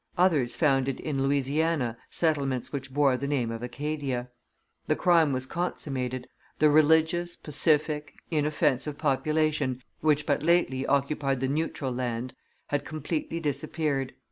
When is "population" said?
8.97-9.83